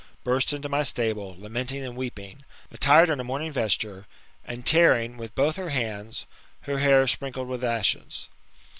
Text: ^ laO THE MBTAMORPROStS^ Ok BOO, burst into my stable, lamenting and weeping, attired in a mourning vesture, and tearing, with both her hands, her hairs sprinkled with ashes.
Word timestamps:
^ 0.01 0.03
laO 0.03 0.07
THE 0.07 0.13
MBTAMORPROStS^ 0.15 0.21
Ok 0.21 0.23
BOO, 0.23 0.33
burst 0.33 0.53
into 0.53 0.69
my 0.69 0.81
stable, 0.83 1.35
lamenting 1.37 1.85
and 1.85 1.95
weeping, 1.95 2.45
attired 2.71 3.11
in 3.11 3.19
a 3.19 3.23
mourning 3.23 3.51
vesture, 3.51 4.07
and 4.43 4.65
tearing, 4.65 5.15
with 5.15 5.35
both 5.35 5.57
her 5.57 5.69
hands, 5.69 6.25
her 6.61 6.79
hairs 6.79 7.11
sprinkled 7.11 7.47
with 7.47 7.63
ashes. 7.63 8.27